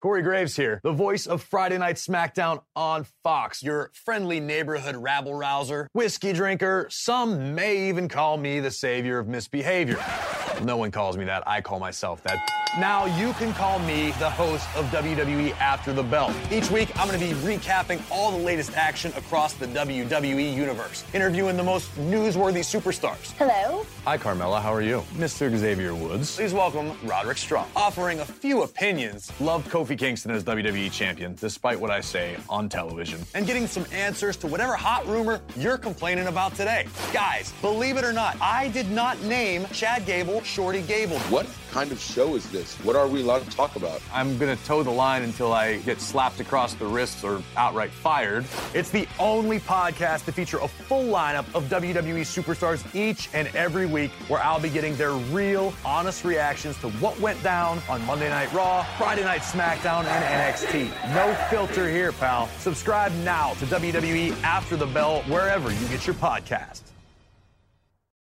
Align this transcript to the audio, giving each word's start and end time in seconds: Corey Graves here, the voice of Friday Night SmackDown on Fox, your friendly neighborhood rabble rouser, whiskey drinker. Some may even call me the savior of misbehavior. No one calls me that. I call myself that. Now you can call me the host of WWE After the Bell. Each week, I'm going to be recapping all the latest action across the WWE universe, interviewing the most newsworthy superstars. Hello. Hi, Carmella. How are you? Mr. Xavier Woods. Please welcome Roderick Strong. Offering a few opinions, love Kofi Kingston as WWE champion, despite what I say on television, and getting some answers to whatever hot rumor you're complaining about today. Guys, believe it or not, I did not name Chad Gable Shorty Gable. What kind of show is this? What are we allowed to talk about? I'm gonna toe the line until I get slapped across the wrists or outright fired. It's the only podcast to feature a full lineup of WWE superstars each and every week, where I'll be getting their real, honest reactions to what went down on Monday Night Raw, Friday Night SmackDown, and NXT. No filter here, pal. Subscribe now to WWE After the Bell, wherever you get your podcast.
Corey 0.00 0.22
Graves 0.22 0.54
here, 0.54 0.80
the 0.84 0.92
voice 0.92 1.26
of 1.26 1.42
Friday 1.42 1.76
Night 1.76 1.96
SmackDown 1.96 2.62
on 2.76 3.04
Fox, 3.24 3.64
your 3.64 3.90
friendly 4.04 4.38
neighborhood 4.38 4.94
rabble 4.94 5.34
rouser, 5.34 5.88
whiskey 5.92 6.32
drinker. 6.32 6.86
Some 6.88 7.56
may 7.56 7.88
even 7.88 8.06
call 8.06 8.36
me 8.36 8.60
the 8.60 8.70
savior 8.70 9.18
of 9.18 9.26
misbehavior. 9.26 9.98
No 10.62 10.76
one 10.76 10.90
calls 10.90 11.16
me 11.16 11.24
that. 11.24 11.42
I 11.46 11.60
call 11.60 11.78
myself 11.78 12.22
that. 12.24 12.38
Now 12.78 13.06
you 13.18 13.32
can 13.34 13.54
call 13.54 13.78
me 13.78 14.10
the 14.18 14.28
host 14.28 14.66
of 14.76 14.84
WWE 14.86 15.52
After 15.58 15.92
the 15.92 16.02
Bell. 16.02 16.34
Each 16.50 16.70
week, 16.70 16.90
I'm 16.98 17.08
going 17.08 17.18
to 17.18 17.24
be 17.26 17.32
recapping 17.40 18.00
all 18.10 18.30
the 18.30 18.44
latest 18.44 18.76
action 18.76 19.10
across 19.16 19.54
the 19.54 19.66
WWE 19.66 20.54
universe, 20.54 21.02
interviewing 21.14 21.56
the 21.56 21.62
most 21.62 21.90
newsworthy 21.96 22.60
superstars. 22.60 23.32
Hello. 23.38 23.86
Hi, 24.04 24.18
Carmella. 24.18 24.60
How 24.60 24.72
are 24.72 24.82
you? 24.82 25.02
Mr. 25.14 25.54
Xavier 25.56 25.94
Woods. 25.94 26.36
Please 26.36 26.52
welcome 26.52 26.92
Roderick 27.04 27.38
Strong. 27.38 27.68
Offering 27.74 28.20
a 28.20 28.24
few 28.24 28.62
opinions, 28.62 29.32
love 29.40 29.66
Kofi 29.68 29.98
Kingston 29.98 30.30
as 30.30 30.44
WWE 30.44 30.92
champion, 30.92 31.34
despite 31.40 31.80
what 31.80 31.90
I 31.90 32.00
say 32.00 32.36
on 32.50 32.68
television, 32.68 33.20
and 33.34 33.46
getting 33.46 33.66
some 33.66 33.86
answers 33.92 34.36
to 34.38 34.46
whatever 34.46 34.74
hot 34.74 35.06
rumor 35.06 35.40
you're 35.56 35.78
complaining 35.78 36.26
about 36.26 36.54
today. 36.54 36.86
Guys, 37.12 37.52
believe 37.62 37.96
it 37.96 38.04
or 38.04 38.12
not, 38.12 38.36
I 38.42 38.68
did 38.68 38.90
not 38.90 39.20
name 39.22 39.66
Chad 39.72 40.04
Gable 40.04 40.37
Shorty 40.44 40.82
Gable. 40.82 41.18
What 41.30 41.46
kind 41.70 41.92
of 41.92 42.00
show 42.00 42.34
is 42.34 42.48
this? 42.50 42.74
What 42.84 42.96
are 42.96 43.06
we 43.06 43.22
allowed 43.22 43.44
to 43.44 43.50
talk 43.56 43.76
about? 43.76 44.00
I'm 44.12 44.38
gonna 44.38 44.56
toe 44.56 44.82
the 44.82 44.90
line 44.90 45.22
until 45.22 45.52
I 45.52 45.78
get 45.78 46.00
slapped 46.00 46.40
across 46.40 46.74
the 46.74 46.86
wrists 46.86 47.24
or 47.24 47.42
outright 47.56 47.90
fired. 47.90 48.44
It's 48.74 48.90
the 48.90 49.06
only 49.18 49.60
podcast 49.60 50.24
to 50.26 50.32
feature 50.32 50.58
a 50.58 50.68
full 50.68 51.04
lineup 51.04 51.46
of 51.54 51.64
WWE 51.64 52.22
superstars 52.22 52.82
each 52.94 53.28
and 53.34 53.48
every 53.54 53.86
week, 53.86 54.10
where 54.28 54.42
I'll 54.42 54.60
be 54.60 54.70
getting 54.70 54.96
their 54.96 55.12
real, 55.12 55.72
honest 55.84 56.24
reactions 56.24 56.76
to 56.78 56.88
what 56.92 57.18
went 57.20 57.42
down 57.42 57.80
on 57.88 58.04
Monday 58.06 58.28
Night 58.28 58.52
Raw, 58.52 58.84
Friday 58.96 59.24
Night 59.24 59.42
SmackDown, 59.42 60.04
and 60.04 60.54
NXT. 60.54 61.14
No 61.14 61.34
filter 61.50 61.88
here, 61.88 62.12
pal. 62.12 62.48
Subscribe 62.58 63.12
now 63.24 63.54
to 63.54 63.66
WWE 63.66 64.34
After 64.42 64.76
the 64.76 64.86
Bell, 64.86 65.22
wherever 65.22 65.72
you 65.72 65.88
get 65.88 66.06
your 66.06 66.14
podcast. 66.16 66.82